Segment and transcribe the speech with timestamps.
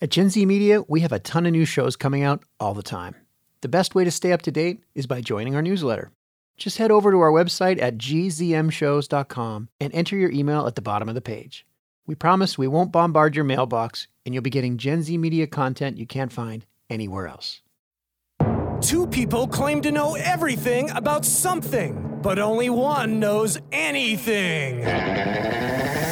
[0.00, 2.84] At Gen Z Media, we have a ton of new shows coming out all the
[2.84, 3.16] time.
[3.62, 6.12] The best way to stay up to date is by joining our newsletter.
[6.56, 11.08] Just head over to our website at gzmshows.com and enter your email at the bottom
[11.08, 11.66] of the page.
[12.06, 15.98] We promise we won't bombard your mailbox, and you'll be getting Gen Z media content
[15.98, 17.62] you can't find anywhere else.
[18.80, 24.84] Two people claim to know everything about something, but only one knows anything.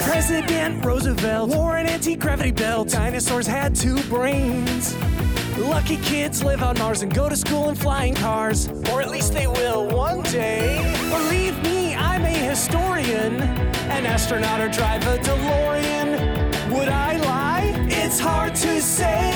[0.06, 2.90] President Roosevelt wore an anti gravity belt.
[2.90, 4.96] Dinosaurs had two brains.
[5.58, 8.68] Lucky kids live on Mars and go to school in flying cars.
[8.92, 10.78] Or at least they will one day.
[11.10, 13.42] Believe me, I'm a historian.
[13.90, 16.70] An astronaut or drive a DeLorean.
[16.70, 17.74] Would I lie?
[17.88, 19.32] It's hard to say.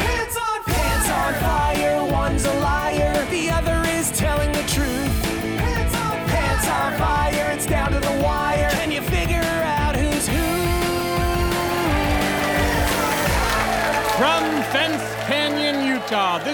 [0.00, 0.74] Pants on fire.
[0.74, 2.12] Pants on fire.
[2.12, 3.24] One's a liar.
[3.30, 3.79] The other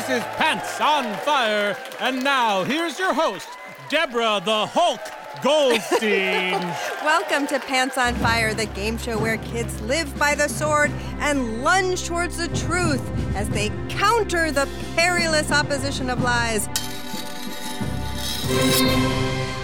[0.06, 1.76] this is Pants on Fire.
[2.00, 3.48] And now, here's your host,
[3.88, 5.00] Deborah the Hulk
[5.42, 6.52] Goldstein.
[7.04, 11.64] Welcome to Pants on Fire, the game show where kids live by the sword and
[11.64, 13.02] lunge towards the truth
[13.34, 16.68] as they counter the perilous opposition of lies.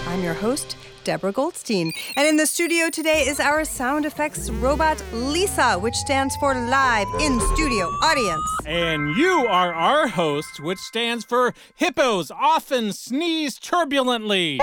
[0.07, 1.91] I'm your host, Deborah Goldstein.
[2.15, 7.07] And in the studio today is our sound effects robot, Lisa, which stands for Live
[7.19, 8.49] in Studio Audience.
[8.65, 14.59] and you are our host, which stands for Hippos Often Sneeze Turbulently.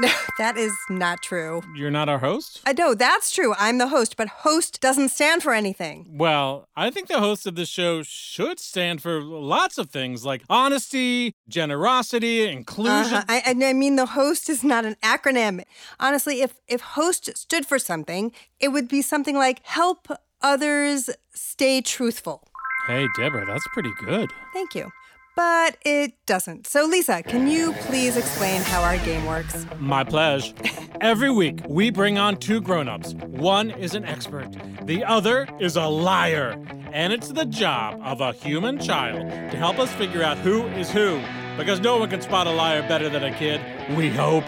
[0.00, 1.62] No, that is not true.
[1.74, 2.60] You're not our host?
[2.64, 3.54] I know that's true.
[3.58, 6.06] I'm the host, but host doesn't stand for anything.
[6.10, 10.42] Well, I think the host of the show should stand for lots of things like
[10.48, 13.18] honesty, generosity, inclusion.
[13.18, 13.24] Uh-huh.
[13.28, 15.62] I, I mean, the host is not an acronym.
[15.98, 20.08] Honestly, if if host stood for something, it would be something like help
[20.40, 22.48] others stay truthful.
[22.86, 24.32] Hey, Deborah, that's pretty good.
[24.54, 24.90] Thank you.
[25.40, 26.66] But it doesn't.
[26.66, 29.64] So, Lisa, can you please explain how our game works?
[29.78, 30.52] My pleasure.
[31.00, 33.14] Every week, we bring on two grown-ups.
[33.14, 34.50] One is an expert,
[34.82, 36.62] the other is a liar.
[36.92, 40.90] And it's the job of a human child to help us figure out who is
[40.90, 41.22] who.
[41.56, 43.62] Because no one can spot a liar better than a kid,
[43.96, 44.44] we hope.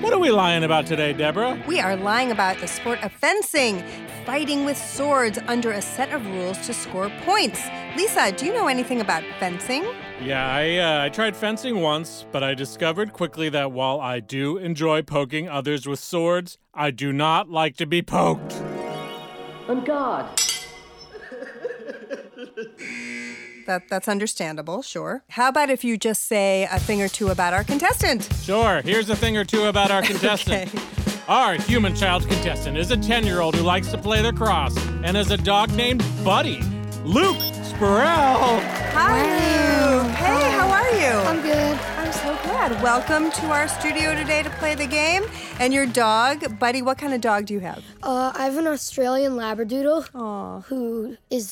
[0.00, 1.62] What are we lying about today, Deborah?
[1.66, 3.82] We are lying about the sport of fencing,
[4.26, 7.64] fighting with swords under a set of rules to score points.
[7.96, 9.84] Lisa, do you know anything about fencing?
[10.20, 14.56] Yeah, I, uh, I tried fencing once, but I discovered quickly that while I do
[14.56, 18.54] enjoy poking others with swords, I do not like to be poked.
[19.68, 20.26] On guard.
[23.66, 25.24] That, that's understandable, sure.
[25.30, 28.28] How about if you just say a thing or two about our contestant?
[28.42, 30.72] Sure, here's a thing or two about our contestant.
[31.28, 35.16] Our human child contestant is a 10 year old who likes to play lacrosse and
[35.16, 36.62] has a dog named Buddy.
[37.02, 38.60] Luke Spurrell.
[38.94, 40.12] Hi, Luke.
[40.12, 41.18] Hey, how are you?
[41.28, 41.78] I'm good.
[41.98, 42.80] I'm so glad.
[42.80, 45.24] Welcome to our studio today to play the game.
[45.58, 47.82] And your dog, Buddy, what kind of dog do you have?
[48.04, 50.60] Uh, I have an Australian Labradoodle Aw.
[50.60, 51.50] who is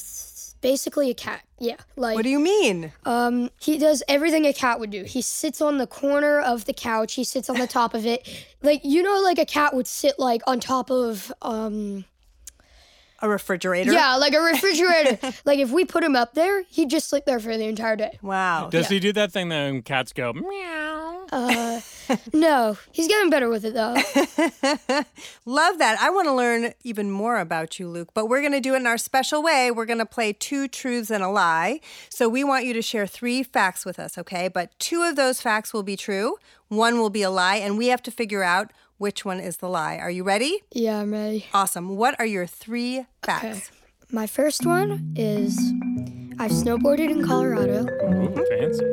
[0.64, 1.42] basically a cat.
[1.60, 2.90] Yeah, like What do you mean?
[3.04, 5.04] um, he does everything a cat would do.
[5.04, 7.12] He sits on the corner of the couch.
[7.14, 8.26] He sits on the top of it,
[8.62, 12.04] like you know, like a cat would sit like on top of um,
[13.20, 13.92] A refrigerator?
[13.92, 15.18] yeah, like a refrigerator.
[15.44, 18.18] like if we put him up there, he'd just sleep there for the entire day.
[18.22, 18.68] Wow.
[18.70, 21.03] Does he do that thing that when cats go meow?
[21.32, 21.80] Uh,
[22.32, 23.94] no, he's getting better with it though.
[25.46, 25.98] Love that.
[26.00, 28.78] I want to learn even more about you, Luke, but we're going to do it
[28.78, 29.70] in our special way.
[29.70, 31.80] We're going to play two truths and a lie.
[32.08, 34.48] So we want you to share three facts with us, okay?
[34.48, 36.36] But two of those facts will be true,
[36.68, 39.68] one will be a lie, and we have to figure out which one is the
[39.68, 39.96] lie.
[39.96, 40.62] Are you ready?
[40.72, 41.46] Yeah, I'm ready.
[41.52, 41.96] Awesome.
[41.96, 43.44] What are your three facts?
[43.44, 43.60] Okay.
[44.10, 45.58] My first one is
[46.38, 47.84] I've snowboarded in Colorado.
[47.84, 48.38] Mm-hmm.
[48.38, 48.84] Ooh, fancy.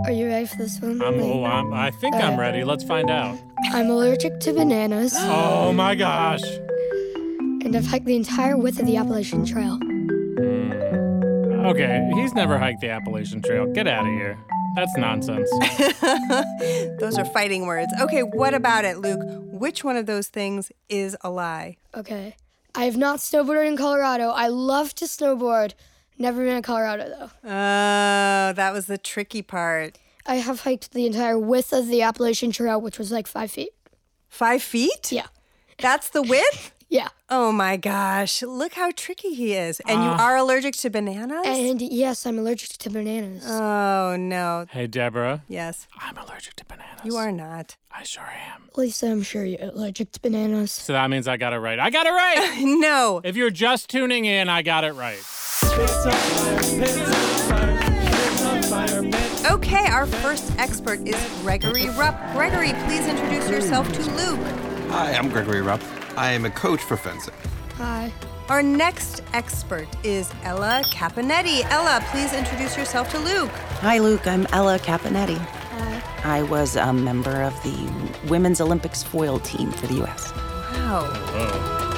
[0.06, 1.02] Are you ready for this one?
[1.02, 2.64] I'm, oh, I'm, I think I'm uh, ready.
[2.64, 3.38] Let's find out.
[3.72, 6.42] I'm allergic to bananas, Oh my gosh.
[6.42, 9.76] and I've hiked the entire width of the Appalachian Trail.
[9.76, 10.72] Hmm.
[11.66, 13.66] Okay, he's never hiked the Appalachian Trail.
[13.66, 14.38] Get out of here.
[14.76, 15.50] That's nonsense.
[17.00, 17.92] Those are fighting words.
[18.00, 19.20] Okay, what about it, Luke?
[19.52, 21.76] Which one of those things is a lie?
[21.94, 22.36] Okay.
[22.74, 24.28] I have not snowboarded in Colorado.
[24.28, 25.74] I love to snowboard.
[26.20, 27.30] Never been to Colorado though.
[27.44, 29.98] Oh, that was the tricky part.
[30.26, 33.70] I have hiked the entire width of the Appalachian Trail, which was like five feet.
[34.28, 35.10] Five feet?
[35.10, 35.28] Yeah.
[35.78, 36.74] That's the width?
[36.92, 37.06] Yeah.
[37.28, 38.42] Oh my gosh.
[38.42, 39.78] Look how tricky he is.
[39.86, 40.26] And you ah.
[40.26, 41.46] are allergic to bananas?
[41.46, 43.44] And yes, I'm allergic to bananas.
[43.46, 44.66] oh no.
[44.68, 45.44] Hey, Deborah.
[45.46, 45.86] Yes.
[46.00, 47.02] I'm allergic to bananas.
[47.04, 47.76] You are not.
[47.92, 48.70] I sure am.
[48.74, 50.72] Lisa, I'm sure you're allergic to bananas.
[50.72, 51.78] So that means I got it right.
[51.78, 52.58] I got it right.
[52.80, 53.20] No.
[53.22, 55.22] if you're just tuning in, I got it right.
[59.50, 62.18] Okay, our first expert is Gregory Rupp.
[62.32, 64.40] Gregory, please introduce yourself to Luke.
[64.88, 65.80] Hi, I'm Gregory Rupp.
[66.16, 67.34] I am a coach for fencing.
[67.76, 68.12] Hi.
[68.48, 71.62] Our next expert is Ella Capinetti.
[71.70, 73.50] Ella, please introduce yourself to Luke.
[73.80, 74.26] Hi, Luke.
[74.26, 75.38] I'm Ella Capinetti.
[75.38, 76.38] Hi.
[76.38, 80.32] I was a member of the Women's Olympics foil team for the U.S.
[80.72, 81.89] Wow.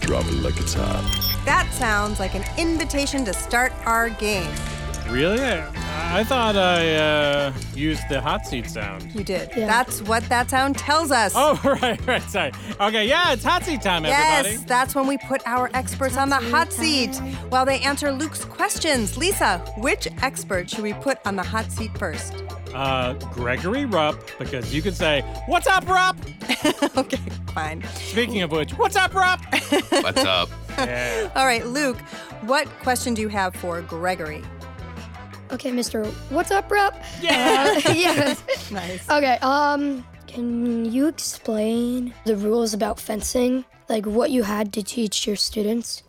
[0.00, 1.02] Drop it like it's hot.
[1.44, 4.50] That sounds like an invitation to start our game.
[5.08, 5.40] Really?
[5.40, 9.12] I, I thought I uh, used the hot seat sound.
[9.14, 9.50] You did.
[9.56, 9.66] Yeah.
[9.66, 11.32] That's what that sound tells us.
[11.36, 12.52] Oh, right, right, sorry.
[12.80, 14.54] Okay, yeah, it's hot seat time, everybody.
[14.56, 17.16] Yes, that's when we put our experts on the hot seat
[17.48, 19.16] while they answer Luke's questions.
[19.16, 22.45] Lisa, which expert should we put on the hot seat first?
[22.76, 26.18] Uh, Gregory Rupp, because you can say, What's up, Rupp?
[26.98, 27.16] okay,
[27.54, 27.82] fine.
[27.94, 29.40] Speaking of which, what's up, Rupp?
[29.90, 30.50] What's up?
[30.76, 31.30] yeah.
[31.34, 31.98] All right, Luke,
[32.42, 34.42] what question do you have for Gregory?
[35.52, 36.04] Okay, Mr.
[36.28, 36.94] What's up, Rupp?
[37.22, 37.78] Yeah.
[37.78, 38.70] Uh, yes.
[38.70, 39.08] Nice.
[39.08, 43.64] Okay, um, can you explain the rules about fencing?
[43.88, 46.02] Like what you had to teach your students?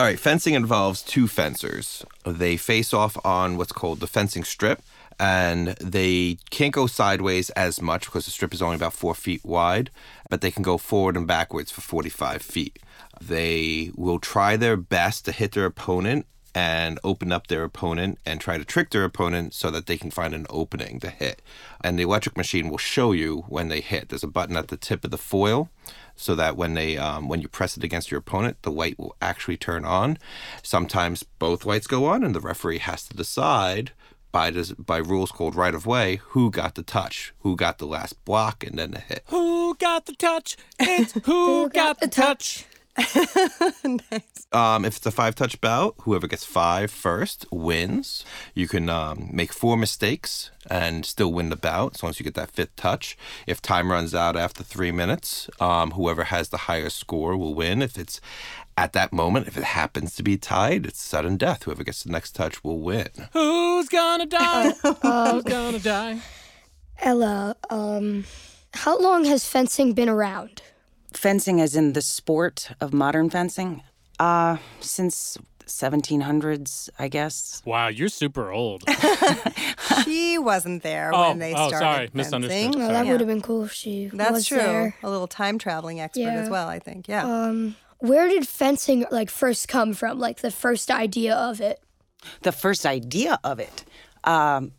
[0.00, 2.04] All right, fencing involves two fencers.
[2.24, 4.82] They face off on what's called the fencing strip,
[5.22, 9.44] and they can't go sideways as much because the strip is only about four feet
[9.44, 9.88] wide,
[10.28, 12.80] but they can go forward and backwards for 45 feet.
[13.20, 16.26] They will try their best to hit their opponent
[16.56, 20.10] and open up their opponent and try to trick their opponent so that they can
[20.10, 21.40] find an opening to hit.
[21.84, 24.08] And the electric machine will show you when they hit.
[24.08, 25.70] There's a button at the tip of the foil
[26.16, 29.14] so that when they um, when you press it against your opponent, the light will
[29.22, 30.18] actually turn on.
[30.64, 33.92] Sometimes both lights go on, and the referee has to decide
[34.32, 37.86] by des- by rules called right of way who got the touch, who got the
[37.86, 39.22] last block, and then the hit.
[39.26, 40.56] Who got the touch?
[40.80, 42.64] It's who got the touch?
[44.52, 48.22] Um, if it's a five touch bout, whoever gets five first wins.
[48.54, 52.24] You can um, make four mistakes and still win the bout as long as you
[52.24, 53.16] get that fifth touch.
[53.46, 57.80] If time runs out after three minutes, um, whoever has the higher score will win.
[57.80, 58.20] If it's
[58.76, 61.62] at that moment, if it happens to be tied, it's sudden death.
[61.62, 63.08] Whoever gets the next touch will win.
[63.32, 64.70] Who's gonna die?
[64.82, 66.20] Who's gonna die?
[66.98, 68.24] Ella, um,
[68.74, 70.60] how long has fencing been around?
[71.16, 73.82] Fencing, as in the sport of modern fencing,
[74.18, 75.36] uh, since
[75.66, 77.62] 1700s, I guess.
[77.64, 78.84] Wow, you're super old.
[80.04, 81.78] She wasn't there Oh, when they oh, started.
[81.78, 82.16] sorry, fencing.
[82.16, 82.68] misunderstood.
[82.68, 82.92] Oh, Sorry.
[82.92, 83.12] that Yeah.
[83.12, 84.58] would have been cool if she That's was true.
[84.58, 84.96] there.
[85.02, 87.08] A little time traveling expert as well, I think.
[87.08, 87.24] Yeah.
[87.24, 90.18] Um, where did fencing like first come from?
[90.18, 91.80] Like the first idea of it?
[92.42, 93.84] The first idea of it,
[94.24, 94.72] um,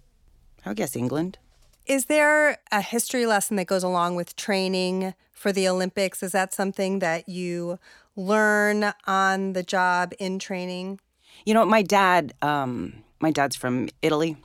[0.66, 1.38] I would guess England.
[1.86, 6.24] Is there a history lesson that goes along with training for the Olympics?
[6.24, 7.78] Is that something that you
[8.16, 11.02] learn on the job in training?
[11.46, 14.38] You know, my dad, um, my dad's from Italy.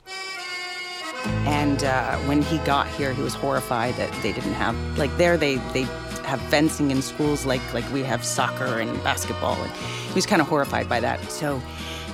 [1.45, 5.37] And uh, when he got here, he was horrified that they didn't have like there
[5.37, 5.83] they they
[6.23, 10.41] have fencing in schools like like we have soccer and basketball, and he was kind
[10.41, 11.19] of horrified by that.
[11.29, 11.61] So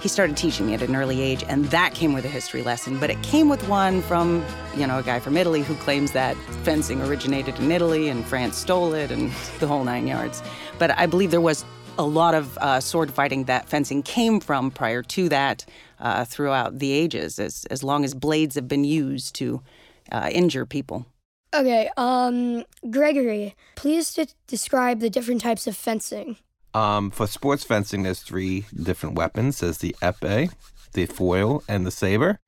[0.05, 2.99] he started teaching me at an early age, and that came with a history lesson.
[2.99, 4.45] But it came with one from
[4.77, 8.55] you know a guy from Italy who claims that fencing originated in Italy and France
[8.55, 10.43] stole it and the whole nine yards.
[10.77, 11.65] But I believe there was
[11.97, 15.65] a lot of uh, sword fighting that fencing came from prior to that
[15.99, 19.63] uh, throughout the ages, as, as long as blades have been used to
[20.11, 21.07] uh, injure people.
[21.51, 26.37] Okay, um, Gregory, please de- describe the different types of fencing.
[26.75, 29.61] Um, for sports fencing, there's three different weapons.
[29.61, 30.51] There's the epee,
[30.91, 32.39] the foil, and the saber.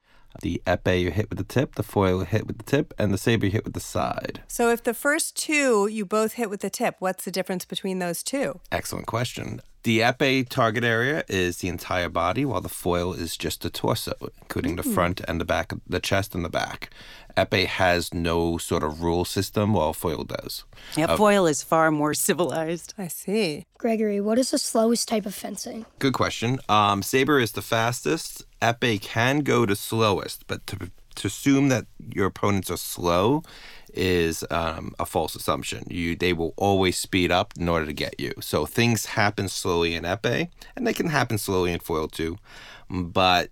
[0.41, 3.13] The epee you hit with the tip, the foil you hit with the tip, and
[3.13, 4.41] the saber you hit with the side.
[4.47, 7.99] So if the first two you both hit with the tip, what's the difference between
[7.99, 8.59] those two?
[8.71, 9.61] Excellent question.
[9.83, 14.11] The epee target area is the entire body, while the foil is just the torso,
[14.41, 16.89] including the front and the back, of the chest and the back.
[17.37, 20.65] Epee has no sort of rule system, while foil does.
[20.97, 22.95] Yeah, foil is far more civilized.
[22.97, 23.65] I see.
[23.77, 25.85] Gregory, what is the slowest type of fencing?
[25.99, 26.59] Good question.
[26.67, 28.43] Um, saber is the fastest.
[28.61, 33.43] Epee can go to slowest, but to, to assume that your opponents are slow
[33.93, 35.83] is um, a false assumption.
[35.89, 38.33] You they will always speed up in order to get you.
[38.39, 42.37] So things happen slowly in epee, and they can happen slowly in foil too.
[42.89, 43.49] But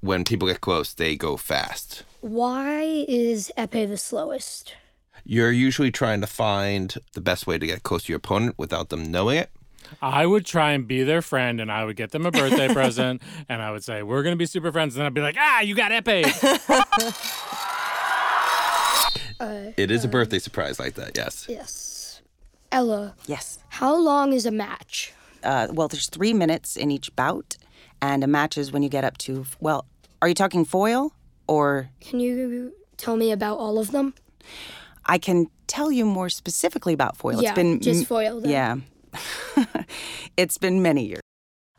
[0.00, 2.04] when people get close, they go fast.
[2.20, 4.74] Why is epee the slowest?
[5.24, 8.88] You're usually trying to find the best way to get close to your opponent without
[8.88, 9.50] them knowing it.
[10.02, 13.22] I would try and be their friend and I would get them a birthday present
[13.48, 14.96] and I would say, We're going to be super friends.
[14.96, 16.24] And I'd be like, Ah, you got epee.
[19.76, 21.46] It is a birthday surprise like that, yes.
[21.48, 22.20] Yes.
[22.72, 23.60] Ella, Yes.
[23.68, 25.12] how long is a match?
[25.44, 27.56] Uh, well, there's three minutes in each bout,
[28.02, 29.46] and a match is when you get up to.
[29.60, 29.86] Well,
[30.20, 31.12] are you talking foil
[31.46, 31.90] or?
[32.00, 34.14] Can you tell me about all of them?
[35.06, 37.40] I can tell you more specifically about foil.
[37.40, 38.40] yeah, it's been just foil.
[38.40, 38.50] Then.
[38.50, 38.76] Yeah.
[40.36, 41.22] it's been many years.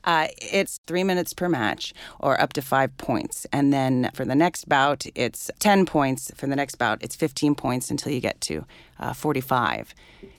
[0.03, 3.45] Uh, it's three minutes per match or up to five points.
[3.51, 6.31] And then for the next bout, it's 10 points.
[6.35, 8.65] For the next bout, it's 15 points until you get to
[8.99, 9.93] uh, 45.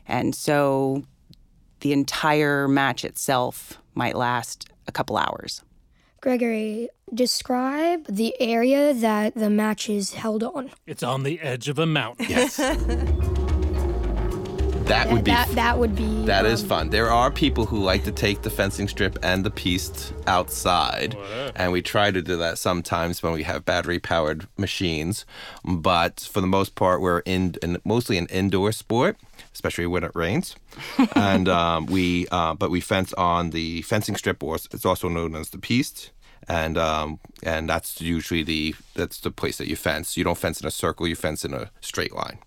[0.09, 1.05] And so
[1.81, 5.63] the entire match itself might last a couple hours.
[6.21, 10.71] Gregory, describe the area that the match is held on.
[10.87, 12.27] it's on the edge of a mountain.
[12.29, 12.59] Yes.
[14.91, 16.25] that would be that, that would be.
[16.25, 16.91] That is um, fun.
[16.91, 21.17] There are people who like to take the fencing strip and the piste outside,
[21.55, 25.25] and we try to do that sometimes when we have battery-powered machines.
[25.65, 29.17] But for the most part, we're in, in mostly an indoor sport,
[29.55, 30.57] especially when it rains.
[31.15, 35.37] and um, we, uh, but we fence on the fencing strip, or it's also known
[35.37, 36.11] as the piste.
[36.49, 40.17] And um, and that's usually the that's the place that you fence.
[40.17, 41.07] You don't fence in a circle.
[41.07, 42.39] You fence in a straight line.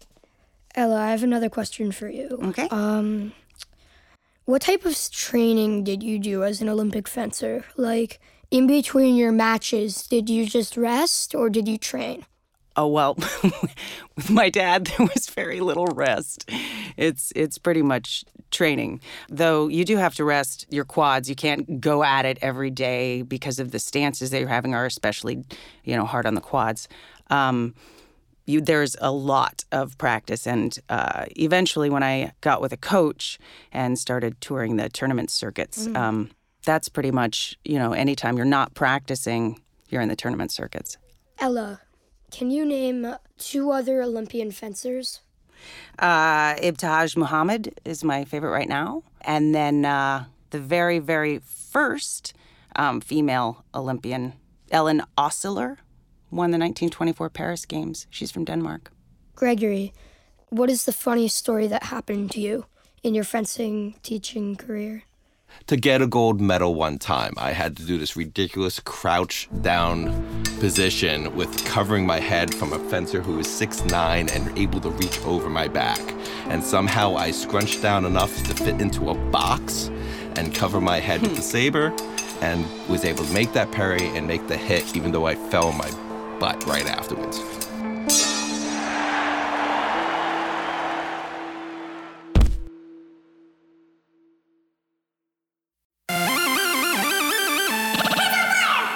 [0.75, 2.39] Ella, I have another question for you.
[2.44, 2.68] Okay.
[2.70, 3.34] Um,
[4.46, 7.63] what type of training did you do as an Olympic fencer?
[7.77, 8.20] Like,
[8.51, 12.25] in between your matches, did you just rest or did you train?
[12.75, 13.15] Oh well,
[14.15, 16.50] with my dad there was very little rest.
[16.98, 19.01] It's it's pretty much training.
[19.30, 21.30] Though you do have to rest your quads.
[21.30, 24.86] You can't go at it every day because of the stances that you're having are
[24.86, 25.44] especially,
[25.84, 26.88] you know, hard on the quads.
[27.30, 27.75] Um,
[28.45, 33.39] you, there's a lot of practice, and uh, eventually, when I got with a coach
[33.71, 36.31] and started touring the tournament circuits, um,
[36.65, 40.97] that's pretty much you know anytime you're not practicing, you're in the tournament circuits.
[41.39, 41.81] Ella,
[42.31, 45.21] can you name two other Olympian fencers?
[46.00, 49.03] Uh, Ibtihaj Muhammad is my favorite right now.
[49.21, 52.33] And then uh, the very, very first
[52.75, 54.33] um, female Olympian,
[54.71, 55.77] Ellen Osiier,
[56.35, 58.07] won the 1924 Paris Games.
[58.09, 58.91] She's from Denmark.
[59.35, 59.93] Gregory,
[60.49, 62.65] what is the funniest story that happened to you
[63.03, 65.03] in your fencing teaching career?
[65.67, 70.43] to get a gold medal one time, I had to do this ridiculous crouch down
[70.59, 75.19] position with covering my head from a fencer who was 6'9 and able to reach
[75.21, 75.99] over my back.
[76.47, 79.89] And somehow I scrunched down enough to fit into a box
[80.35, 81.37] and cover my head with hmm.
[81.37, 81.93] the saber
[82.41, 85.67] and was able to make that parry and make the hit even though I fell
[85.67, 85.89] on my
[86.39, 87.39] butt right afterwards.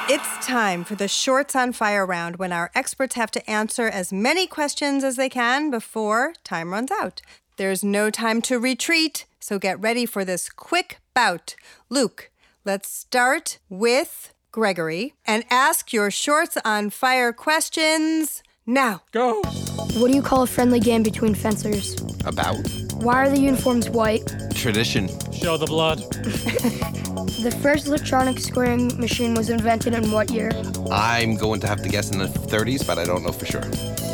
[0.10, 4.14] It's time for the Shorts on Fire round when our experts have to answer as
[4.14, 7.22] many questions as they can before time runs out.
[7.58, 11.56] There's no time to retreat, so get ready for this quick bout.
[11.90, 12.32] Luke,
[12.64, 19.04] let's start with Gregory and ask your Shorts on Fire questions now.
[19.12, 19.44] Go.
[20.00, 21.96] What do you call a friendly game between fencers?
[22.26, 22.58] About
[23.00, 24.26] Why are the uniforms white?
[24.56, 26.04] tradition, Show the blood.
[27.38, 30.50] The first electronic scoring machine was invented in what year?
[30.92, 33.62] I'm going to have to guess in the 30s, but I don't know for sure.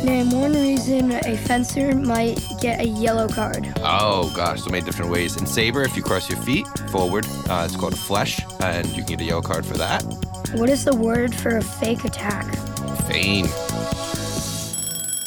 [0.04, 3.72] Name one reason a fencer might get a yellow card.
[3.78, 5.38] Oh gosh, so many different ways.
[5.38, 9.02] In saber, if you cross your feet forward, uh, it's called a flèche, and you
[9.02, 10.02] can get a yellow card for that.
[10.52, 12.44] What is the word for a fake attack?
[13.08, 13.48] Feint.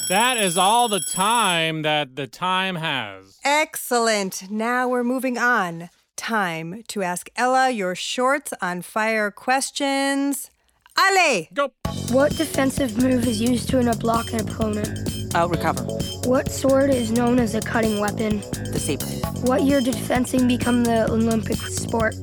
[0.07, 3.39] That is all the time that the time has.
[3.43, 4.49] Excellent.
[4.49, 5.89] Now we're moving on.
[6.15, 10.49] Time to ask Ella your Shorts on Fire questions.
[10.97, 11.47] Ale!
[11.53, 11.73] Go.
[12.11, 14.97] What defensive move is used to block an opponent?
[15.35, 15.83] I'll recover.
[16.23, 18.39] What sword is known as a cutting weapon?
[18.71, 19.03] The saber.
[19.45, 22.15] What year did fencing become the Olympic sport?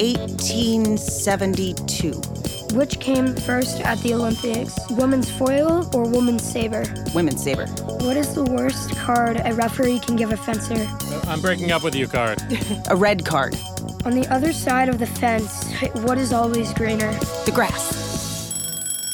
[0.00, 2.59] 1872.
[2.72, 4.78] Which came first at the Olympics?
[4.90, 6.84] Women's foil or women's saber?
[7.14, 7.66] Women's saber.
[7.66, 10.86] What is the worst card a referee can give a fencer?
[11.28, 12.40] I'm breaking up with you, card.
[12.88, 13.56] A red card.
[14.04, 15.72] On the other side of the fence,
[16.04, 17.12] what is always greener?
[17.44, 18.54] The grass.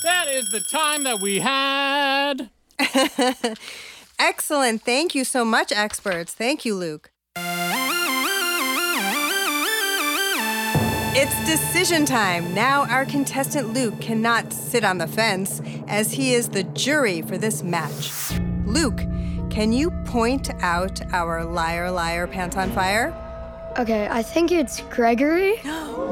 [0.02, 2.50] That is the time that we had.
[4.18, 4.82] Excellent.
[4.82, 6.34] Thank you so much, experts.
[6.34, 7.10] Thank you, Luke.
[11.18, 12.52] It's decision time.
[12.52, 17.38] Now, our contestant Luke cannot sit on the fence as he is the jury for
[17.38, 18.38] this match.
[18.66, 18.98] Luke,
[19.48, 23.14] can you point out our liar, liar, pants on fire?
[23.78, 25.56] Okay, I think it's Gregory.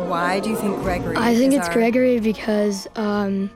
[0.08, 1.16] Why do you think Gregory?
[1.18, 3.50] I think it's our- Gregory because um,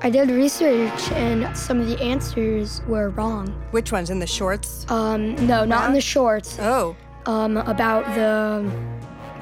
[0.00, 3.48] I did research and some of the answers were wrong.
[3.72, 4.86] Which ones in the shorts?
[4.88, 6.56] Um, no, not in the shorts.
[6.60, 6.94] Oh,
[7.26, 8.70] Um, about the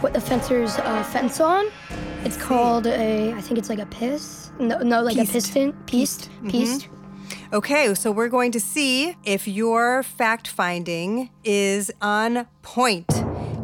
[0.02, 1.66] what the fencers uh, fence on.
[2.24, 3.32] It's called a.
[3.32, 4.50] I think it's like a piss.
[4.58, 5.30] No, no, like Piste.
[5.30, 5.72] a piston.
[5.86, 6.30] Piste.
[6.48, 6.88] Piste.
[7.52, 7.94] okay.
[7.94, 13.06] So we're going to see if your fact finding is on point.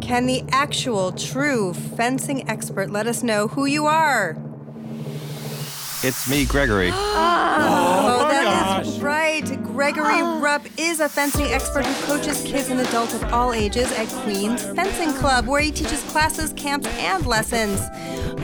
[0.01, 4.37] Can the actual, true fencing expert let us know who you are?
[6.03, 6.93] It's me, Gregory.
[7.61, 8.47] Oh, my that is gosh.
[8.47, 8.48] right.
[9.93, 10.39] Gregory ah.
[10.43, 14.63] Rupp is a fencing expert who coaches kids and adults of all ages at Queen's
[14.63, 17.81] Fencing Club, where he teaches classes, camps, and lessons.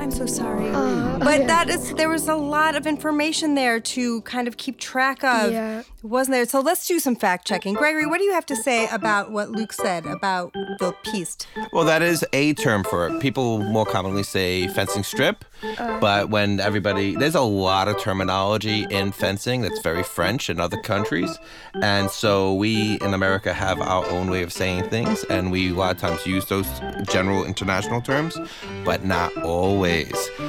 [0.04, 0.68] I'm so sorry.
[0.68, 1.46] Oh, but okay.
[1.46, 5.50] that is there was a lot of information there to kind of keep track of.
[5.50, 5.82] Yeah.
[6.02, 6.44] Wasn't there?
[6.44, 7.72] So let's do some fact checking.
[7.72, 11.48] Gregory, what do you have to say about what Luke said about the piste?
[11.72, 13.18] Well, that is a term for it.
[13.20, 15.46] People more commonly say fencing strip,
[15.78, 15.98] uh.
[16.00, 20.76] but when everybody, there's a lot of terminology in fencing that's very French in other
[20.82, 21.38] countries.
[21.80, 25.74] And so we in America have our own way of saying things, and we a
[25.74, 26.68] lot of times use those
[27.08, 28.38] general international terms,
[28.84, 29.93] but not always.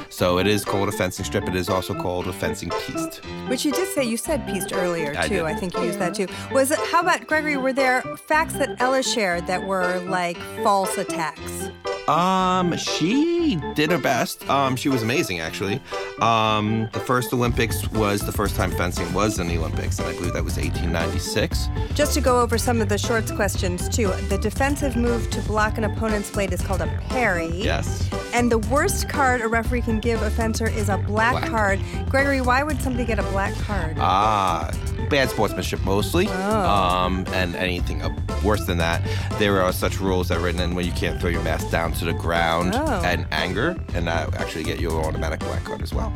[0.08, 1.46] So it is called a fencing strip.
[1.48, 3.24] It is also called a fencing piste.
[3.48, 5.36] Which you did say you said piste earlier I too.
[5.36, 5.44] did.
[5.44, 6.26] I think you used that too.
[6.52, 6.78] Was it?
[6.90, 7.56] How about Gregory?
[7.56, 11.70] Were there facts that Ella shared that were like false attacks?
[12.08, 14.48] Um, she did her best.
[14.48, 15.80] Um, she was amazing actually.
[16.20, 20.12] Um, the first Olympics was the first time fencing was in the Olympics, and I
[20.12, 21.68] believe that was 1896.
[21.94, 24.08] Just to go over some of the shorts questions too.
[24.28, 27.50] The defensive move to block an opponent's blade is called a parry.
[27.50, 28.08] Yes.
[28.36, 31.48] And the worst card a referee can give a fencer is a black, Black.
[31.50, 31.80] card.
[32.10, 33.96] Gregory, why would somebody get a black card?
[33.98, 34.70] Ah,
[35.08, 36.28] bad sportsmanship mostly.
[36.28, 38.02] Um, and anything
[38.44, 39.00] worse than that,
[39.38, 41.92] there are such rules that are written in where you can't throw your mask down
[41.94, 43.00] to the ground Oh.
[43.06, 46.12] and anger, and that actually get you an automatic black card as well.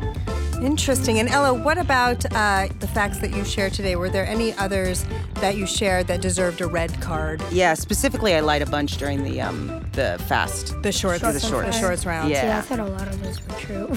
[0.61, 1.19] Interesting.
[1.19, 3.95] And Ella, what about uh, the facts that you shared today?
[3.95, 7.41] Were there any others that you shared that deserved a red card?
[7.51, 10.79] Yeah, specifically, I lied a bunch during the um the fast.
[10.83, 11.67] The shorts, The shorts.
[11.75, 12.29] the shorts round.
[12.29, 12.45] Yeah.
[12.45, 13.95] Yeah, I thought a lot of those were true.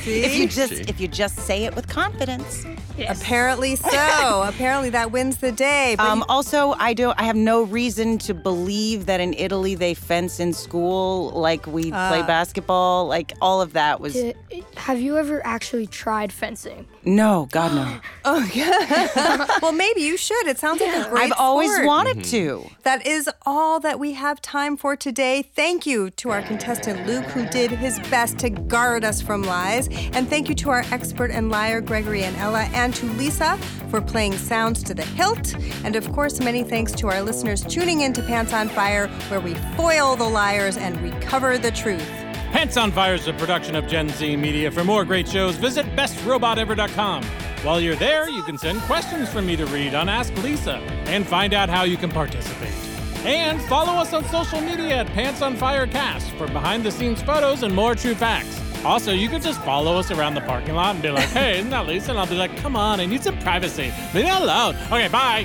[0.00, 0.24] See?
[0.24, 2.64] If you just if you just say it with confidence.
[3.08, 4.42] Apparently so.
[4.46, 5.94] Apparently that wins the day.
[5.98, 7.12] But Um, also, I do.
[7.16, 11.90] I have no reason to believe that in Italy they fence in school like we
[11.90, 13.06] play basketball.
[13.08, 14.36] Like all of that was Did-
[14.76, 16.86] Have you ever actually tried fencing?
[17.04, 18.00] no, God no.
[18.26, 19.58] Oh, yeah.
[19.60, 20.46] well, maybe you should.
[20.46, 21.86] It sounds like a great I've always sport.
[21.86, 22.62] wanted mm-hmm.
[22.62, 22.70] to.
[22.84, 25.42] That is all that we have time for today.
[25.42, 29.88] Thank you to our contestant Luke, who did his best to guard us from lies.
[30.14, 33.58] And thank you to our expert and liar, Gregory and Ella, and to Lisa
[33.90, 35.54] for playing sounds to the hilt.
[35.84, 39.40] And of course, many thanks to our listeners tuning in to Pants on Fire, where
[39.40, 42.23] we foil the liars and recover the truth.
[42.54, 44.70] Pants on Fire is a production of Gen Z Media.
[44.70, 47.24] For more great shows, visit bestrobotever.com.
[47.64, 51.26] While you're there, you can send questions for me to read on Ask Lisa and
[51.26, 52.72] find out how you can participate.
[53.26, 57.20] And follow us on social media at Pants on Fire Cast for behind the scenes
[57.20, 58.60] photos and more true facts.
[58.84, 61.70] Also, you can just follow us around the parking lot and be like, hey, isn't
[61.70, 62.12] that Lisa?
[62.12, 63.92] And I'll be like, come on, I need some privacy.
[64.14, 64.76] Leave me alone.
[64.92, 65.44] Okay, bye.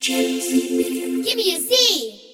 [0.00, 2.29] Give me a Z.